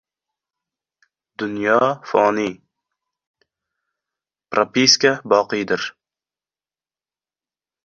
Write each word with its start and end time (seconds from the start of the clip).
«Dunyo– 1.41 1.75
foniy, 2.13 2.55
propiska– 4.57 5.15
boqiydir...» 5.35 5.89